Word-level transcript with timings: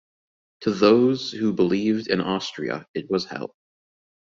To 0.61 0.71
those 0.71 1.29
who 1.31 1.53
believed 1.53 2.07
in 2.07 2.21
Austria 2.21 2.87
it 2.95 3.07
was 3.11 3.25
hell. 3.25 3.55